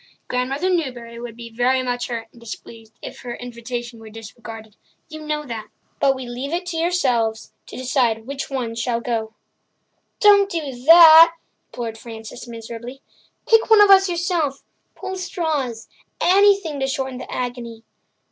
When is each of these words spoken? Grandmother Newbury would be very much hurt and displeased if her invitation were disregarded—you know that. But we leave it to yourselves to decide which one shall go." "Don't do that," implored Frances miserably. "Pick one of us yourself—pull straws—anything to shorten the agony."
Grandmother 0.27 0.71
Newbury 0.71 1.19
would 1.19 1.37
be 1.37 1.51
very 1.51 1.83
much 1.83 2.07
hurt 2.07 2.27
and 2.31 2.41
displeased 2.41 2.97
if 3.03 3.19
her 3.21 3.35
invitation 3.35 3.99
were 3.99 4.09
disregarded—you 4.09 5.21
know 5.21 5.45
that. 5.45 5.67
But 5.99 6.15
we 6.15 6.25
leave 6.25 6.51
it 6.51 6.65
to 6.69 6.77
yourselves 6.77 7.53
to 7.67 7.77
decide 7.77 8.25
which 8.25 8.49
one 8.49 8.73
shall 8.73 8.99
go." 8.99 9.35
"Don't 10.19 10.49
do 10.49 10.71
that," 10.85 11.35
implored 11.67 11.99
Frances 11.99 12.47
miserably. 12.47 13.03
"Pick 13.47 13.69
one 13.69 13.79
of 13.79 13.91
us 13.91 14.09
yourself—pull 14.09 15.17
straws—anything 15.17 16.79
to 16.79 16.87
shorten 16.87 17.19
the 17.19 17.31
agony." 17.31 17.83